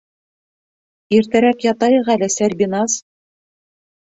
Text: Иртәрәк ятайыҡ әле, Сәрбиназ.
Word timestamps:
Иртәрәк 1.17 1.67
ятайыҡ 1.67 2.09
әле, 2.15 2.31
Сәрбиназ. 2.37 2.97